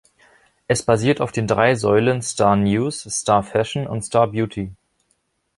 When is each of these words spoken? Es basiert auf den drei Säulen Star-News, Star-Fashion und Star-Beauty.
Es 0.67 0.81
basiert 0.81 1.21
auf 1.21 1.31
den 1.31 1.45
drei 1.45 1.75
Säulen 1.75 2.23
Star-News, 2.23 3.01
Star-Fashion 3.03 3.85
und 3.85 4.01
Star-Beauty. 4.03 4.71